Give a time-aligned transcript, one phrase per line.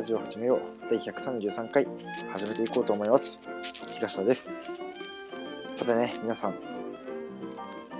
[0.00, 1.86] ラジオ始めよう第133回
[2.32, 3.38] 始めていこうと思います。
[3.96, 4.48] 東田です。
[5.76, 6.54] さてね、皆さん、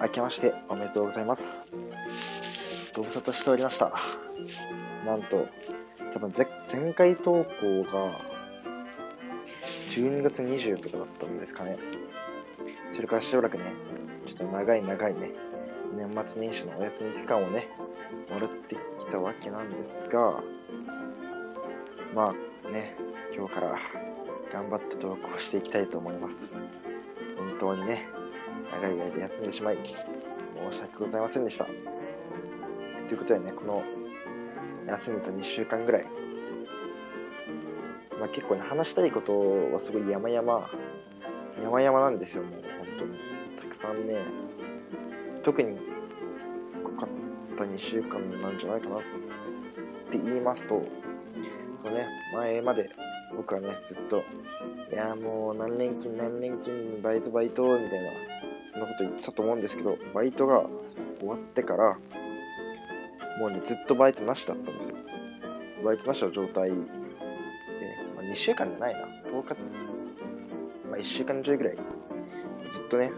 [0.01, 1.43] 明けましておめでとうございます。
[2.97, 3.93] ご無沙汰しておりました。
[5.05, 5.47] なんと、
[6.15, 8.19] 多分前前回投稿が
[9.91, 11.77] 12月20とかだったんですかね。
[12.95, 13.75] それからしばらくね、
[14.27, 15.33] ちょっと長い長いね、
[15.99, 17.69] 年末年始のお休み期間をね、
[18.31, 20.43] もらってきたわけなんですが、
[22.15, 22.35] ま
[22.67, 22.97] あね、
[23.33, 23.79] 今日から
[24.53, 26.37] 頑張って投稿していきたいと思います。
[27.39, 28.09] 本当にね、
[28.73, 29.93] 長い間休んでしまい、申
[30.77, 31.67] し訳ございませんでした。
[31.67, 31.71] と
[33.13, 33.85] いうことでね、この
[34.89, 36.07] 休んでた2週間ぐらい、
[38.19, 40.71] まあ結構ね、話したいことはすごい山々、
[41.63, 43.19] 山々なんですよ、もう本当に。
[43.61, 44.17] たくさんね、
[45.45, 45.79] 特に
[46.83, 49.01] 濃かった2週間なんじゃないかなっ
[50.11, 50.83] て言いますと、
[51.83, 52.91] そのね、前まで
[53.37, 54.23] 僕はね、ずっと、
[54.93, 58.11] いやもう何連勤何連勤、バイトバイト、みたいな、
[58.73, 60.67] そんなこと言ってたと思うんですけど、バイトが
[61.19, 61.99] 終わってから、
[63.39, 64.97] もうね、ずっとバイトなしだったんですよ。
[65.85, 69.01] バイトなしの状態で、まあ、2週間じゃないな、
[69.31, 69.55] 10日、
[70.91, 71.77] まあ1週間ちょいぐらい、
[72.71, 73.13] ずっとね、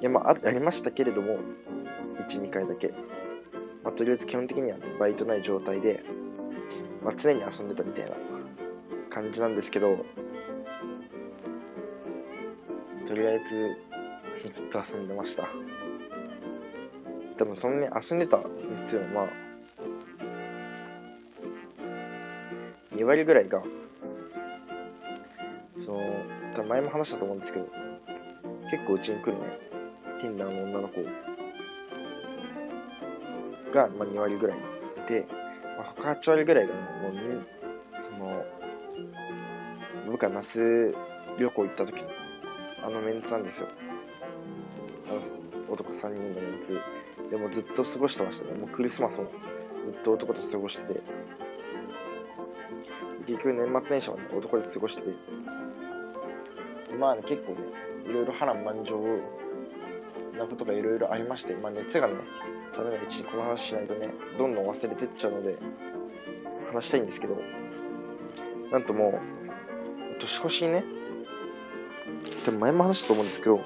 [0.00, 1.38] いやまあ、ありましたけれども、
[2.28, 2.92] 1、2回だけ。
[3.84, 6.02] まあ、とりあえず基本的には、バイトない状態で、
[7.04, 8.16] まあ、常に遊んでたみたいな
[9.10, 10.04] 感じなんですけど、
[13.06, 13.40] とりあえ
[14.42, 15.48] ずずっと遊んでました。
[17.36, 18.44] 多分そのね、遊んでた日
[18.88, 19.28] 数のまあ、
[22.94, 23.62] 2割ぐらいが、
[25.84, 26.00] その、
[26.54, 27.66] 多分前も話したと思うんですけど、
[28.70, 29.58] 結構うちに来るね、
[30.22, 31.02] Tinder の女の子
[33.72, 34.58] が、まあ、2割ぐらい
[35.08, 35.26] で、
[36.04, 36.82] 8割ぐらいが、もう、
[37.98, 38.44] その、
[40.06, 40.94] 僕が那須
[41.38, 42.08] 旅行行った時の、
[42.84, 43.68] あのメンツなんですよ。
[45.08, 45.20] あの
[45.72, 46.78] 男3人のメンツ。
[47.30, 48.52] でもずっと過ごしてましたね。
[48.58, 49.28] もうクリスマスも
[49.86, 51.00] ずっと男と過ごしてて。
[53.26, 55.08] 結局年末年始はね、男で過ごしてて。
[56.98, 57.58] まあね、結構ね、
[58.06, 59.00] いろいろ波乱万丈
[60.36, 62.14] なことがいろいろありまして、まあ熱がね、
[62.76, 64.08] 冷めないうちにこの話しないとね、
[64.38, 65.56] どんどん忘れてっちゃうので、
[66.72, 67.36] 話したいんですけど、
[68.72, 69.20] なんとも
[70.16, 70.84] う、年越しにね、
[72.44, 73.60] でも前も話したと思うんですけど、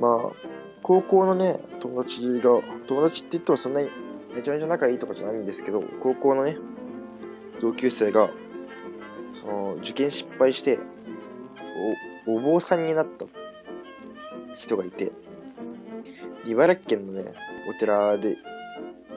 [0.00, 0.36] まあ、
[0.82, 3.90] 高校のね、友達が、友達って言ってもそんなに
[4.34, 6.58] めちゃめちゃ仲いいとかじゃないんですけど、高校のね、
[7.60, 8.30] 同級生が、
[9.40, 10.78] その、受験失敗して、
[12.26, 13.26] お、お坊さんになった
[14.54, 15.12] 人がいて、
[16.44, 17.32] 茨城県のね、
[17.68, 18.36] お寺で、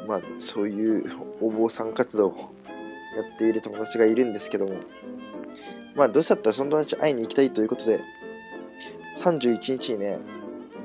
[0.07, 1.05] まあ、そういう
[1.41, 2.53] お坊さん活動を
[3.15, 4.75] やっている友達がいるんですけども、
[5.95, 8.01] まあ、どうせだったらその友達会いに行きたいということで、
[9.17, 10.19] 31日にね、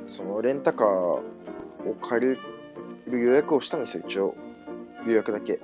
[0.07, 1.25] そのレンタカーを
[2.03, 2.39] 借り
[3.07, 4.35] る予約をしたんですよ、一応。
[5.07, 5.61] 予約だけ。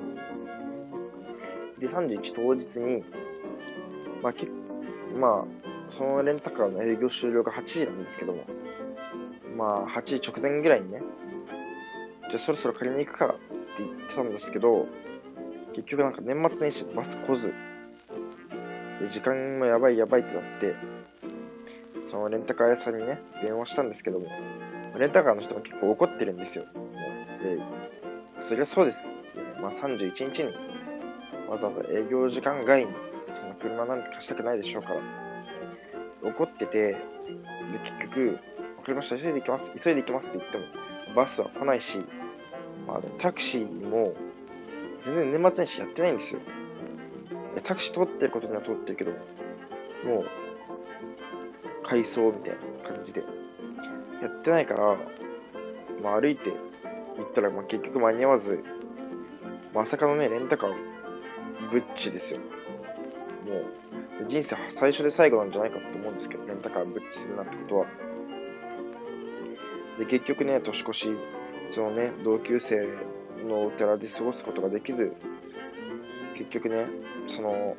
[1.78, 3.03] で、31当日に、
[4.22, 4.49] まあ、け
[5.19, 8.44] まあ、そのレンタカーの営業終了が8時なんですけども、
[9.56, 11.03] まあ、8時直前ぐらいにね、
[12.30, 13.28] じゃあそろそろ借りに行くかっ
[13.76, 14.86] て言ってたんですけど、
[15.72, 17.52] 結局なんか年末年始バス来ず、
[19.00, 20.76] で時間もやばいやばいってなって、
[22.08, 24.28] そのレンタカー屋さんにね、電話したんですけども、
[24.96, 26.66] レンタカーの人も結構怒ってるんですよ。
[27.42, 27.58] で、
[28.38, 29.19] そりゃそうです、
[29.60, 30.52] まあ31日に
[31.48, 32.92] わざわざ営業時間外に
[33.32, 35.00] その車なんて貸したくないでしょうから、
[36.22, 36.98] 怒ってて、で、
[37.82, 38.38] 結局、
[38.76, 40.64] わかりました、急いで行きます、急いで行きますって言っても、
[41.16, 41.99] バスは来ないし、
[42.96, 44.14] あ、ね、タクシーも
[45.02, 46.40] 全然年末年始やってないんですよ。
[47.64, 49.12] タクシー通ってることには通ってるけど、
[50.04, 50.25] もう、
[51.82, 52.54] 改装みたい
[52.84, 53.25] な感じで。
[54.22, 54.98] やってないから、
[56.02, 58.62] まあ歩いて行ったら、まあ結局間に合わず、
[59.75, 60.75] まさかのね、レンタカー、
[61.70, 62.40] ブッチですよ。
[62.40, 63.60] も
[64.22, 67.86] う、人生最初で最後なんじゃないかと思うんですけど、レンタカーブッチするなんてことは。
[69.98, 71.08] で、結局ね、年越し、
[71.70, 72.88] そのね、同級生
[73.46, 75.14] のお寺で過ごすことができず、
[76.34, 76.87] 結局ね、
[77.28, 77.76] その、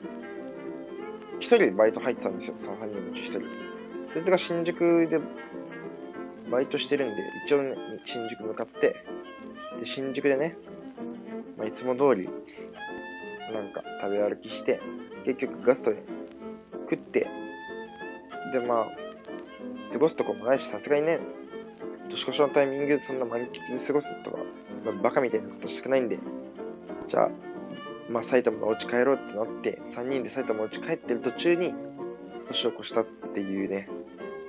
[1.39, 3.41] 一人バイト入ってたんですよ、その3人のうち一人。
[4.13, 5.19] そいつが新宿で
[6.49, 9.03] バイトしてるんで、一応、ね、新宿向かって、
[9.79, 10.55] で、新宿でね、
[11.57, 12.29] まあ、いつも通り、
[13.53, 14.79] なんか食べ歩きして、
[15.25, 16.03] 結局ガストで
[16.89, 17.27] 食って、
[18.53, 18.87] で、まあ、
[19.91, 21.19] 過ごすとこもないし、さすがにね、
[22.11, 24.37] 年越しのタイミングでそんな満喫で過ごすとか、
[24.85, 26.19] まあ、バカみたいなことしたくないんで、
[27.07, 27.29] じゃあ、
[28.09, 31.73] まあ、埼玉のお家帰ろうってなって、3人で埼玉のお家帰ってる途中に、
[32.47, 33.87] 年を越したっていうね、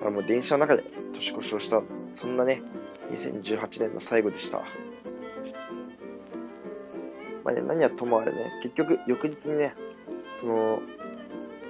[0.04, 1.82] あもう電車の中で年越しをした、
[2.12, 2.62] そんなね、
[3.12, 4.58] 2018年の最後でした。
[7.44, 9.74] まあね、何はともあれね、結局、翌日にね、
[10.34, 10.80] その、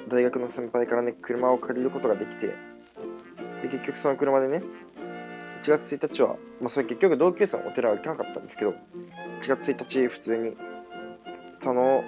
[0.09, 2.55] 大学の先輩からね、車を借りることができて、で、
[3.65, 4.63] 結局その車でね、
[5.63, 8.77] 1月1日は、まあそれ結局同級生のお寺は行かなかったんですけど、1
[9.49, 10.57] 月1日普通に、
[11.55, 12.03] 佐野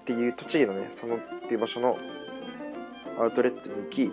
[0.00, 1.98] っていう栃木のね、佐野っていう場所の
[3.20, 4.12] アウトレットに行き、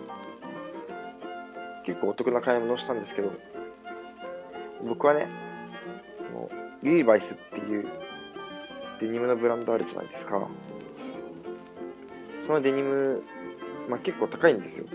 [1.84, 3.32] 結構お得な買い物をしたんですけど、
[4.86, 5.28] 僕はね、
[6.34, 6.50] も
[6.82, 7.88] うリーバイスっていう
[9.00, 10.46] デニムのブランドあるじゃないですか。
[12.46, 13.22] そのデニム、
[13.88, 14.86] まあ、結構高いんですよ。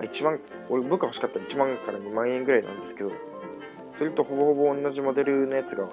[0.00, 3.12] まあ、1万、俺僕が欲しかったら1万から2万円ぐらいなんですけど、
[3.98, 5.90] それとほぼほぼ同じモデルのやつが、も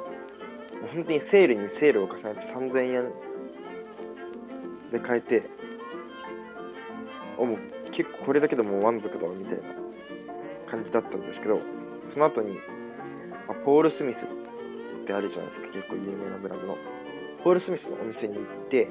[0.85, 3.11] う本当にセールにセールを重ねて3000円
[4.93, 5.43] で買えて、
[7.37, 7.57] もう
[7.91, 9.63] 結構これだけでも満足だみたいな
[10.67, 11.59] 感じだったんですけど、
[12.05, 12.59] その後に、
[13.49, 14.29] あ、ポール・スミスっ
[15.05, 16.77] てあるじゃないですか、結構有名なブランドの。
[17.43, 18.87] ポール・スミスのお店に行って、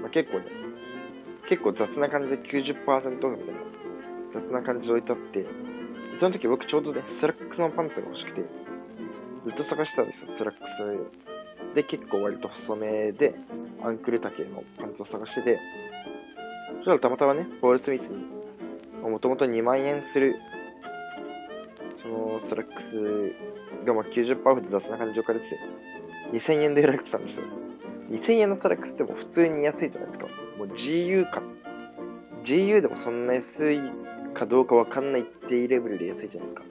[0.00, 0.46] まあ、結構ね、
[1.48, 3.60] 結構雑な感じで90%オフみたいな、
[4.34, 5.46] 雑な感じで置いてあって、
[6.18, 8.42] その時僕ちょうどね、スラックスのパンツが欲しくて、
[9.46, 13.34] ずっと探してたんですよ、スラックスで結構割と細めで、
[13.82, 15.58] アンクル丈のパンツを探してて、
[16.78, 18.26] そしたらたまたまね、ポール・スミスに、
[19.02, 20.36] もともと2万円する、
[21.94, 23.32] そのスラックス
[23.86, 25.58] がまあ90%オフで雑な感じで置かれてて、
[26.32, 27.44] 2000円で売られてたんですよ。
[28.10, 30.26] 2000円のスラックスっても普通に安いじゃないですか。
[30.56, 31.42] もう GU か、
[32.44, 33.80] GU でもそんな安い
[34.34, 36.62] かどうかわかんないっていうレベルで安いじゃないですか。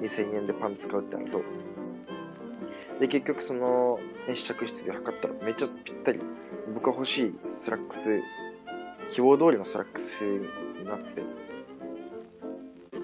[0.00, 1.42] 2000円でパンツ買うってなると。
[3.00, 3.98] で、結局その、
[4.28, 6.20] ね、試着室で測ったらめっちゃぴったり、
[6.74, 8.20] 僕が欲しいスラックス
[9.08, 11.22] 希望通りのスラックスになってて、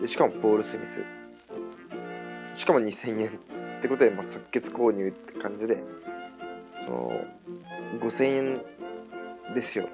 [0.00, 1.02] でしかもポール・スミス。
[2.54, 3.28] しかも2000円
[3.78, 5.82] ってことで、まあ、即決購入って感じで、
[6.84, 7.12] その、
[7.98, 8.62] 5000円
[9.54, 9.88] ですよ。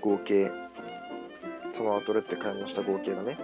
[0.00, 0.50] 合計。
[1.70, 3.38] そのアウトレット買い物した合計がね。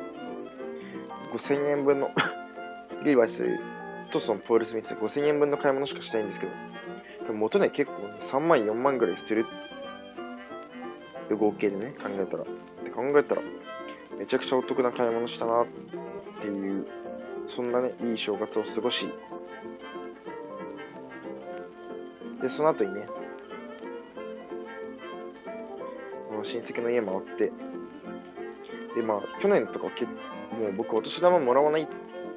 [1.33, 2.11] 5000円分の
[3.05, 3.45] リーバイス
[4.11, 6.53] とそのポール・スミスで5000円分の買い物しかしたいんですけど、
[7.27, 9.47] でも元値結構、ね、3万、4万ぐらいする
[11.29, 12.43] で、合計でね、考えたら。
[12.43, 12.47] っ
[12.85, 13.43] て考えたら、
[14.19, 15.67] めちゃくちゃお得な買い物したなっ
[16.41, 16.87] ていう、
[17.49, 19.09] そんなね、いい正月を過ごし、
[22.43, 23.07] で、その後にね、
[26.45, 27.53] 親戚の家回って、
[28.97, 30.11] で、まあ、去年とかけも
[30.69, 31.89] う僕、お年玉もらわない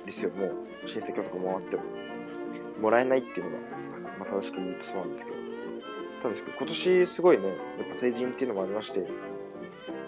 [0.05, 1.83] ですよ、もう、親戚とか回っても。
[2.81, 3.57] もらえないっていうのが、
[4.19, 5.45] まあ、正しく言うとそうなんですけど。
[6.25, 9.07] たんですけど、今年すごいね、やっぱ成人っていうのもありまして、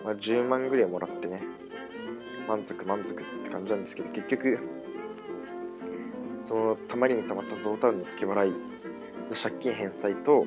[0.03, 1.41] まあ、10万ぐらいもらってね、
[2.47, 4.59] 満足満足って感じなんですけど、結局、
[6.45, 8.53] そのたまりにたまったゾウタウンの付け払い
[9.35, 10.45] 借金返済と、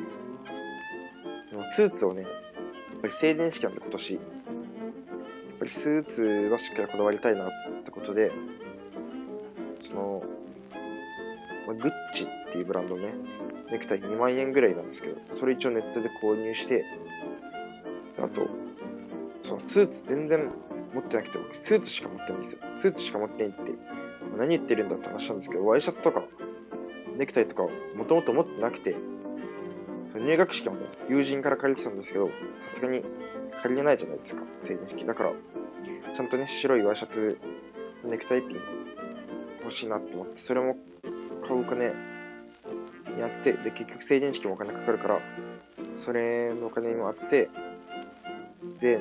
[1.49, 2.31] そのスーツをね、やっ
[3.03, 4.23] ぱり成人式なんで今年、やっ
[5.59, 7.51] ぱりスーツはしっかりこだわりたいなっ
[7.85, 8.33] てことで、
[9.81, 10.23] その、
[11.67, 13.13] まあ、グッチっていうブランドね、
[13.71, 16.85] ネクタイ2万円ぐらいなんですけど、それ一応ネットで購入して、
[18.19, 18.49] あと、
[19.43, 20.51] そのスーツ全然
[20.95, 22.59] 持ってなくて、僕スーツしか持ってないんですよ。
[22.77, 23.73] スーツしか持ってないって、
[24.37, 26.25] 何言ってるんだって話なんですけど、ワイシャツとか、
[27.21, 28.97] ネクタイとかをもともと持ってなくて、
[30.15, 33.05] 入学式もね、友人から借りてたんですけど、さすがに
[33.63, 35.05] 借りれないじゃないですか、成人式。
[35.05, 35.33] だから、
[36.17, 37.39] ちゃんとね、白いワイシャツ、
[38.05, 38.61] ネクタイピン
[39.63, 40.79] 欲しいなって思って、それも
[41.47, 41.93] 買うお金に
[43.21, 45.21] 当てて、で、結局成人式もお金かかるから、
[45.99, 47.51] それのお金にも当てて、
[48.81, 48.99] で、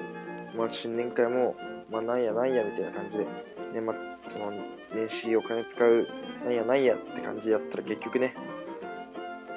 [0.58, 1.56] まあ、新年会も、
[1.90, 3.26] まあ、なんやなんやみたいな感じで、
[3.74, 4.54] 年末、その、
[4.94, 6.08] 年始お金使う、
[6.46, 8.36] なんやなんやって感じでやったら結局ね、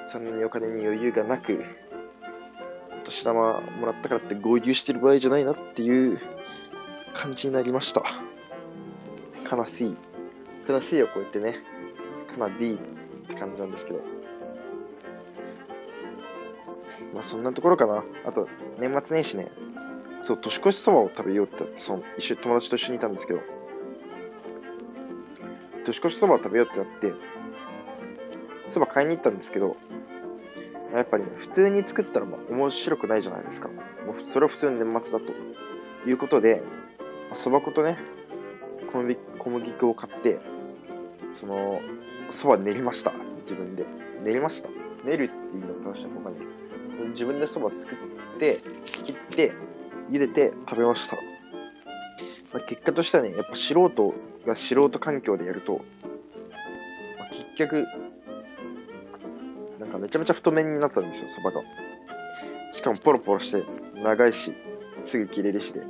[0.03, 1.63] そんなにお金に余裕がなく、
[3.01, 6.19] お年玉もらったからって合流してる場合じゃないなっていう
[7.13, 8.03] 感じになりました。
[9.49, 9.97] 悲しい。
[10.67, 11.59] 悲しいを超えてね、
[12.31, 13.99] かなりって感じなんですけど。
[17.13, 18.03] まあそんなところかな。
[18.25, 18.47] あと、
[18.79, 19.51] 年末年始ね、
[20.23, 23.41] そう、年越しそばを食べようってって、その一緒友達と一緒にいたんですけど、
[25.83, 27.13] 年越しそばを食べようってなって、
[28.69, 29.77] そば買いに行ったんですけど、
[30.93, 33.67] やっぱりね、普通に作ったらまあ面白くないじゃないですか。
[33.67, 35.33] もうそれは普通に年末だと
[36.07, 36.61] いうことで、
[37.33, 37.97] そば粉とね、
[38.91, 40.39] 小麦小麦粉を買って、
[41.33, 41.81] その、
[42.29, 43.13] そば練りました。
[43.41, 43.85] 自分で。
[44.23, 44.69] 練りました。
[45.03, 48.61] 練るっていうのを正した他に、自分でそば作って、
[49.03, 49.51] 切って、
[50.09, 51.17] 茹でて食べました。
[52.53, 54.13] まあ、結果としてはね、やっぱ素人
[54.45, 55.81] が素人環境でやると、
[57.17, 57.85] まあ、結局、
[59.79, 61.61] なんかめちゃめちゃ太麺になったんですよ、そばが。
[62.73, 63.63] しかもポロポロして、
[63.95, 64.53] 長いし、
[65.07, 65.81] すぐ切れるしで、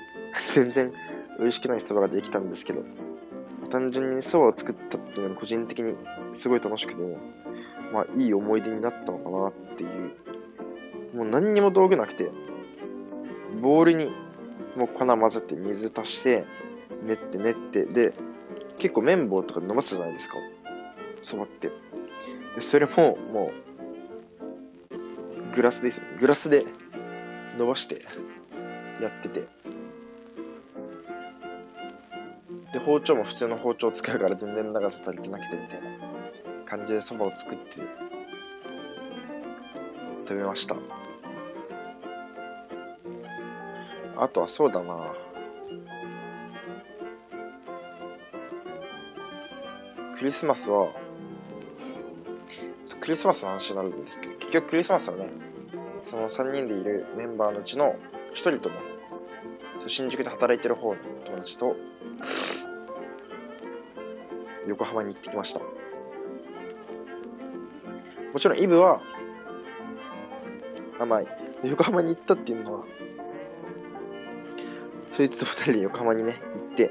[0.52, 0.92] 全然
[1.38, 2.82] 美味しくないそばができたんですけど、
[3.70, 5.94] 単純にそばを作ったっていうのは個人的に
[6.36, 7.00] すごい楽しくて、
[7.90, 11.16] まあいい思い出になったのかなっていう。
[11.16, 12.30] もう何にも道具なくて、
[13.60, 14.10] ボウルに
[14.76, 16.44] もう粉混ぜて水足して、
[17.04, 18.12] 練って練って、で、
[18.78, 20.34] 結構綿棒とか伸ばすじゃないですか。
[21.22, 21.68] そばって。
[22.54, 23.50] でそれもも
[25.50, 26.00] う、グラスです。
[26.20, 26.64] グラスで
[27.58, 28.02] 伸ばして
[29.00, 29.46] やってて。
[32.72, 37.76] で、包丁も普通の包丁を使うから全然長さ足りてなくてみたいな感じでそばを作って
[40.26, 40.76] 食べました。
[44.22, 45.12] あとはそうだな
[50.16, 50.92] クリスマスは、
[53.00, 55.28] クリスマスの話になるんですけど、結局クリスマスはね、
[56.08, 57.96] その3人でいるメンバーのうちの
[58.34, 58.76] 1人とね、
[59.88, 61.74] 新宿で働いてる方の友達と、
[64.68, 65.58] 横浜に行ってきました。
[68.32, 69.00] もちろんイブは、
[71.00, 71.22] あ、まあ、
[71.64, 72.84] 横浜に行ったっていうのは、
[75.16, 76.90] そいつと二人で横浜にね、行って、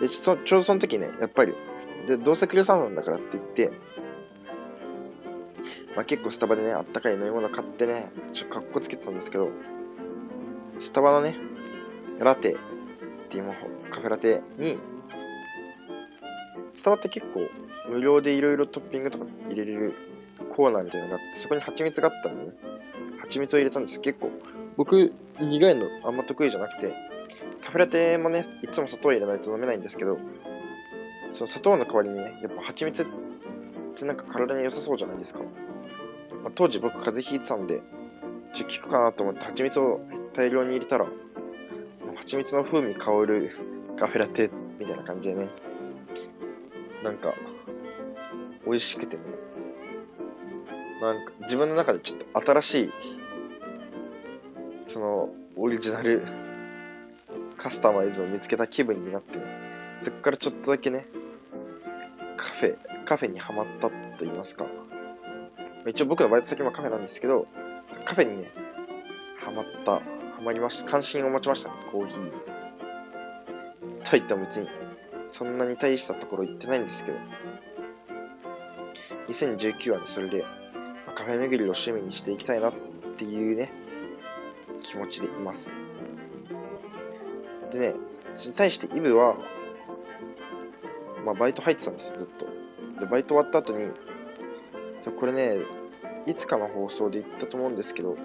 [0.00, 1.54] で、ちょちょうどその時ね、やっぱり、
[2.06, 3.72] で、どうせクリスマスなんだからって言って、
[5.94, 9.50] まあ結構スタバでね、あったかい飲み物買ってね、ちょっとかっこつけてたんですけど、
[10.78, 11.36] スタバのね、
[12.18, 12.56] ラテっ
[13.28, 13.58] ていうもの、
[13.90, 14.78] カフェラテに、
[16.76, 17.48] スタバって結構
[17.88, 19.94] 無料でいろいろトッピングとか入れれる
[20.56, 22.52] コーナーみたいなのがあって、そこに蜂蜜があったんでね、
[23.20, 24.00] 蜂蜜を入れたんです。
[24.00, 24.30] 結構、
[24.76, 26.94] 僕、苦いのあんま得意じゃなくて、
[27.64, 30.18] カフェラテもね、いつも砂糖入れないと飲めないんですけど、
[31.32, 33.06] その砂糖の代わりにね、やっぱ蜂蜜っ
[33.96, 35.40] てなんか体に良さそうじゃないですか。
[36.42, 37.82] まあ、当時僕風邪ひいてたんで、
[38.54, 40.00] ちょっと効くかなと思って蜂蜜を
[40.34, 41.06] 大量に入れたら、
[42.00, 43.50] その蜂蜜の風味香る
[43.98, 45.48] カフェラテみたいな感じでね、
[47.02, 47.34] なんか、
[48.66, 49.22] 美味しくてね、
[51.00, 52.92] なんか自分の中でちょっと新しい、
[54.94, 56.22] そのオリジナル
[57.58, 59.42] カスタマイズを見つけた気分になってね、
[60.00, 61.08] そこからちょっとだけね、
[62.36, 64.66] カフェ、カフェにはまったと言いますか。
[65.88, 67.48] 一応僕のバイト先もカフェなんですけど、
[68.04, 68.52] カフェにね、
[69.44, 70.88] ハマった、ハマりました。
[70.88, 72.30] 関心を持ちましたね、コーヒー。
[74.04, 74.68] と言っても別に、
[75.26, 77.18] そんなに大したところ行ってないんですけど、
[79.26, 80.44] 2019はね、それで、
[81.16, 82.72] カフェ巡りを趣味にしていきたいなっ
[83.16, 83.72] ていうね、
[84.82, 85.72] 気持ちでいます。
[87.72, 87.94] でね、
[88.34, 89.36] それに対してイブは、
[91.24, 92.46] まあバイト入ってたんですよ、ずっと。
[93.00, 93.92] で、バイト終わった後に、
[95.18, 95.58] これね、
[96.26, 98.16] いつかの放送で言ったと思うんですけど、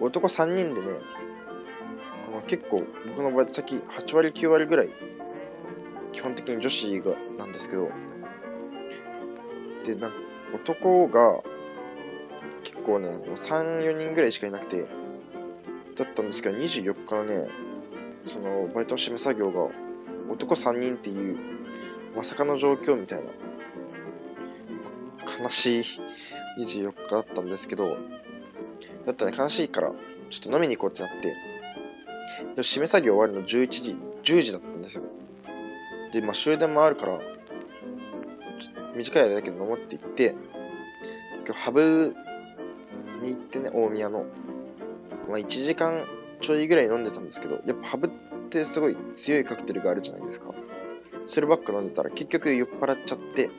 [0.00, 0.86] 男3人でね、
[2.26, 4.90] この結構僕のバイト先8割9割ぐらい、
[6.12, 7.90] 基本的に女子がなんですけど、
[9.84, 10.16] で、なんか
[10.54, 11.40] 男が
[12.62, 14.86] 結構ね、3、4人ぐらいしかいなくて、
[15.98, 17.48] だったんですけど、24日のね、
[18.26, 19.68] そのバイトの締め作業が
[20.30, 21.38] 男3人っていう
[22.16, 23.30] まさかの状況みたいな
[25.42, 25.84] 悲しい
[26.58, 27.96] 24日だったんですけど
[29.06, 29.92] だったら、ね、悲しいから
[30.30, 31.34] ちょっと飲みに行こうってなって
[32.56, 35.02] で締め作業終わるの11時10時だったんですよ。
[36.12, 37.18] でまあ終電もあるから
[38.94, 40.34] 短い間だけど飲もうって言って
[41.46, 42.14] 今日ハブ
[43.22, 44.26] に行ってね大宮の。
[45.28, 46.06] まあ1時間
[46.40, 48.10] ちょいぐらい飲んでたんですけど、やっぱハブっ
[48.48, 50.54] てすごい強いカクテルがあるじゃないですか。
[51.26, 53.50] そればっか飲んでたら結局酔っ払っちゃって、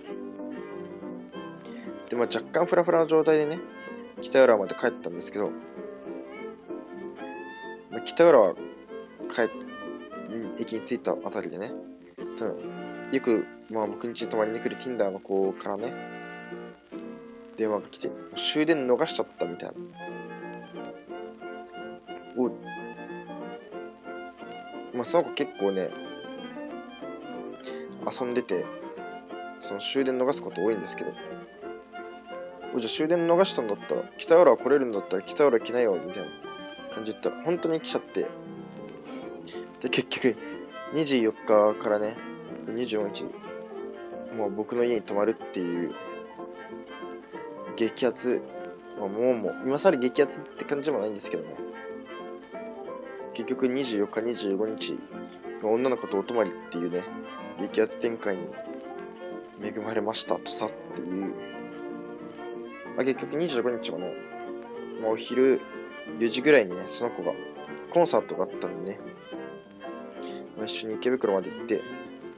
[2.09, 3.59] で、まあ若干フラフラの状態でね、
[4.21, 5.51] 北浦まで帰ったんですけど、
[7.91, 9.49] まあ、北浦和帰っ、
[10.59, 11.71] 駅に着いたあたりでね、
[12.35, 12.55] その
[13.11, 15.93] よく、まあ僕に泊まりに来る Tinder の子からね、
[17.57, 18.09] 電話が来て、
[18.51, 19.75] 終電逃しちゃったみたいな。
[24.99, 25.89] まあ、その子結構ね、
[28.05, 28.65] 遊んでて、
[29.61, 36.29] その終電逃すこと多いんですけど、じゃあ終電逃したんだったら、北浦来れるんだったら北浦来ないよ、みたいな
[36.93, 38.27] 感じで言ったら、本当に来ちゃって、
[39.81, 40.35] で、結局、
[40.93, 42.17] 24日からね、
[42.67, 43.23] 24日、
[44.35, 45.95] もう僕の家に泊まるっていう
[47.77, 48.41] 激アツ、
[48.99, 51.68] まあ、もうもう、今更激アツって感じでもないんですけどね。
[53.39, 54.99] 結局24日、25日、
[55.63, 57.05] 女の子とお泊まりっていうね、
[57.61, 58.43] 激アツ展開に
[59.63, 61.33] 恵まれましたとさっていう。
[62.97, 64.13] まあ、結局25日はね、
[65.01, 65.61] まあ、お昼
[66.19, 67.31] 4時ぐらいにね、その子が
[67.93, 68.99] コンサートがあったんでね、
[70.57, 71.81] まあ、一緒に池袋まで行って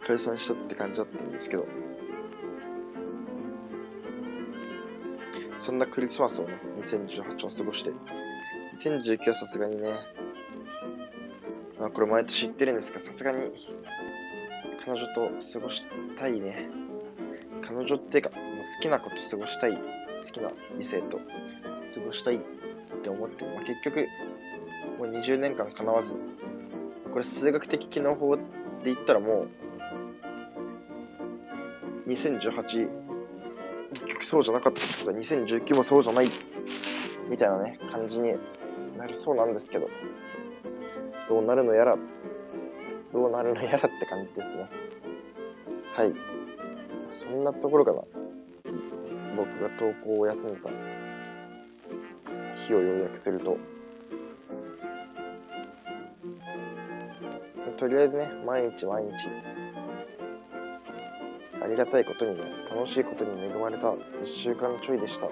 [0.05, 1.65] 解散したって感じだったんですけど、
[5.57, 7.89] そんなクリスマスをね、2018は過ごして、
[8.77, 9.95] 2019はさすがにね、
[11.81, 13.39] まあこれ毎年言ってるんですけど、さすがに
[14.85, 15.83] 彼女と過ごし
[16.15, 16.69] たいね。
[17.63, 18.39] 彼女っていうか、もう
[18.75, 21.23] 好きな子と過ごしたい、好きな異性と過
[22.05, 22.39] ごしたいっ
[23.01, 24.05] て思って、まあ、結局、
[24.99, 26.11] もう20年間叶わず、
[27.11, 28.43] これ数学的機能法で
[28.85, 29.47] 言ったらも
[32.05, 32.89] う、2018
[33.89, 36.29] 結局そうじゃなかったけど、2019もそうじゃない、
[37.27, 38.35] みたいなね、感じに
[38.99, 39.89] なりそうなんですけど、
[41.31, 41.95] どうなるのやら、
[43.13, 44.69] どうなるのやらって感じですね。
[45.95, 46.13] はい。
[47.23, 48.01] そんなところかな。
[49.37, 50.69] 僕が投稿を休んだ
[52.67, 53.57] 日を要約すると、
[57.79, 59.11] とりあえずね、毎日毎日、
[61.63, 62.41] ありがたいことにね、
[62.75, 63.95] 楽しいことに恵まれた1
[64.43, 65.27] 週間ちょいでした。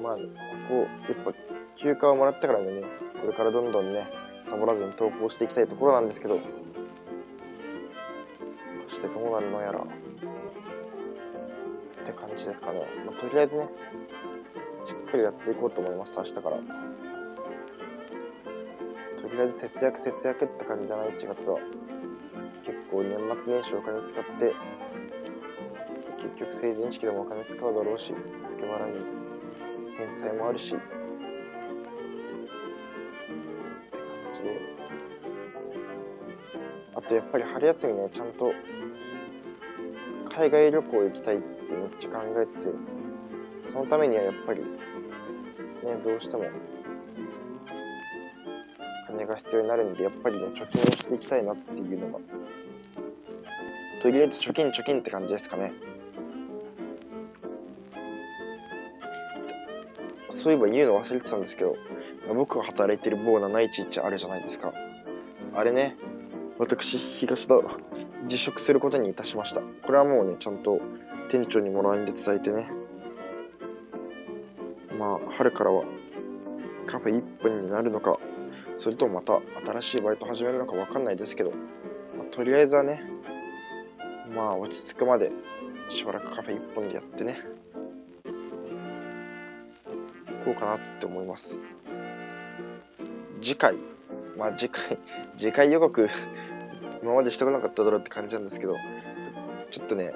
[0.00, 0.20] まあ、こ
[0.68, 2.82] こ、やっぱ休暇をもらってからね、
[3.20, 4.06] これからどんどんね、
[4.48, 6.38] サボらずに投稿していきたいところなんですけど、
[8.88, 9.88] そしてどうなるのやら、って
[12.12, 12.86] 感じですかね。
[13.04, 13.68] まあ、とりあえずね、
[14.86, 16.56] しっかりやっていこうと思います、明日から。
[16.56, 16.62] と
[19.28, 21.58] りあえず節約節約って感じじゃない、1月は。
[22.64, 24.54] 結構年末年始お金使って
[26.18, 28.18] 結局成人式でもお金使うだろうし付
[28.58, 28.98] け払いに
[29.96, 30.76] 返済もあるし
[37.08, 38.52] とやっぱり春休みねちゃんと
[40.36, 44.66] 海外旅行行きたいってめっちゃ考えててそのためにはやっぱりね
[46.04, 46.44] どうしても
[49.08, 52.18] 金が必要になるんでやっぱりね貯金をしていきたいなっていうのが
[54.02, 55.72] とりあえず貯金貯金って感じですかね。
[60.30, 61.76] そういえば言うの忘れてたんですけど、
[62.32, 64.72] 僕が働いてる某711あるじゃないですか。
[65.56, 65.96] あれね、
[66.58, 67.54] 私、東田、
[68.28, 69.60] 辞職することにいたしました。
[69.60, 70.80] これはもうね、ちゃんと
[71.30, 72.68] 店長にもらいんで伝えてね。
[74.98, 75.84] まあ、春からは
[76.86, 78.18] カフェ1本になるのか、
[78.78, 79.40] それともまた
[79.80, 81.56] 新しいバイト始めるのかわかんないですけど、ま
[82.30, 83.02] あ、とりあえずはね、
[84.34, 85.30] まあ落ち着くまで
[85.88, 87.40] しばらくカフェ1本でやってね
[90.44, 91.58] こうかなって思います
[93.40, 93.76] 次回
[94.36, 94.98] まあ次回
[95.38, 96.08] 次回予告
[97.02, 98.76] 今までしてこなかっただろうって感じなんですけど
[99.70, 100.10] ちょっとねや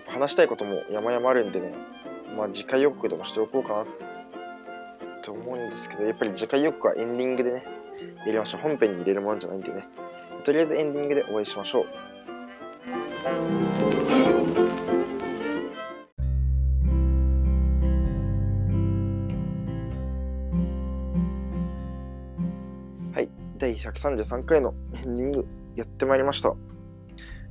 [0.00, 1.72] っぱ話したいことも山々あるんでね
[2.36, 3.86] まあ次回予告でもしておこうかな
[5.22, 7.82] と思うんですけどやっぱり次回予告はエンディングでね
[8.24, 8.60] やりましょう。
[8.60, 9.88] 本編に入れるものじゃないんでね。
[10.44, 11.82] とりあえずエンディングでお会いしましょ
[14.18, 14.21] う。
[23.94, 26.54] 133回のエンディングやってまいりました。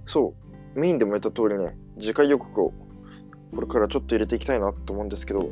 [0.06, 0.34] そ
[0.75, 2.73] う、メインでも言った通りね、次回予告を
[3.54, 5.49] これからちょっと入れていきたいなと思うんですけど、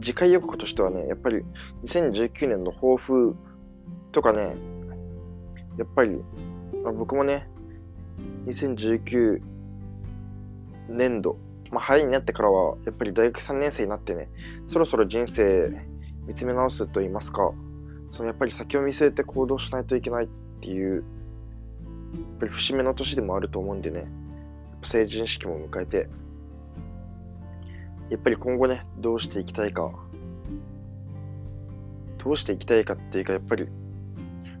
[0.00, 1.44] 次回予告としてはね、やっぱり
[1.84, 3.36] 2019年の抱負
[4.12, 4.56] とかね、
[5.76, 6.10] やっぱり、
[6.82, 7.48] まあ、僕もね、
[8.46, 9.40] 2019
[10.88, 11.38] 年度、
[11.70, 14.28] まあ、春になってからは、やっぱり大学3年生になってね、
[14.66, 15.70] そろそろ人生
[16.26, 17.52] 見つめ直すと言いますか、
[18.14, 20.28] そのやっぱり先を見据えて行動しないといけないっ
[20.60, 21.02] ていう、やっ
[22.38, 24.06] ぱり節目の年でもあると思うんでね、
[24.84, 26.08] 成人式も迎えて、
[28.10, 29.90] やっぱり今後ね、どうしていきたいか、
[32.18, 33.66] どうしていきたいかっていうか、やっぱり、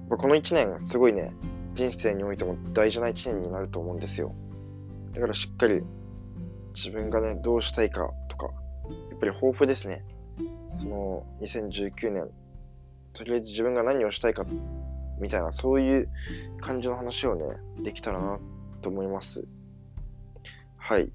[0.08, 1.32] この1年、すごいね、
[1.74, 4.34] 人生においても大事な一年になると思うんですよ。
[5.12, 5.84] だからしっかり
[6.74, 8.50] 自分がね、どうしたいかとか、や
[9.14, 10.04] っぱり抱負ですね。
[10.80, 12.30] その2019年、
[13.14, 14.44] とりあえず自分が何をしたいか
[15.18, 16.08] みたいな、そういう
[16.60, 17.44] 感じの話をね、
[17.82, 18.38] できたらな
[18.82, 19.44] と思います。
[20.76, 21.10] はい。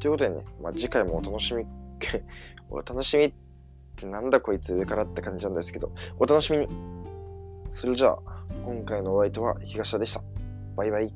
[0.00, 1.66] ということでね、まあ、次回もお楽しみ
[2.70, 3.32] お楽しみっ
[3.96, 6.68] てなんだこいつ上からって感じなんですけど、お楽しみに
[7.72, 8.18] それじゃあ、
[8.64, 10.22] 今回のお相手は東田でした。
[10.76, 11.12] バイバイ。